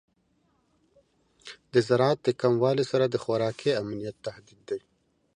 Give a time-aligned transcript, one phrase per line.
[1.73, 4.81] د زراعت د کموالی سره د خوراکي امنیت تهدید دی.